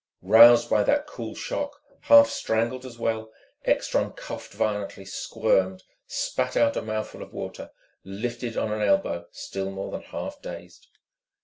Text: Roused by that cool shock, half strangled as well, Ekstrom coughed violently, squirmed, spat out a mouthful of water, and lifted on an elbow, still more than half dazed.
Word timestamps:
Roused 0.23 0.67
by 0.67 0.81
that 0.81 1.05
cool 1.05 1.35
shock, 1.35 1.79
half 1.99 2.27
strangled 2.27 2.85
as 2.87 2.97
well, 2.97 3.31
Ekstrom 3.65 4.13
coughed 4.13 4.51
violently, 4.51 5.05
squirmed, 5.05 5.83
spat 6.07 6.57
out 6.57 6.75
a 6.75 6.81
mouthful 6.81 7.21
of 7.21 7.33
water, 7.33 7.69
and 8.03 8.19
lifted 8.19 8.57
on 8.57 8.71
an 8.71 8.81
elbow, 8.81 9.27
still 9.29 9.69
more 9.69 9.91
than 9.91 10.01
half 10.01 10.41
dazed. 10.41 10.87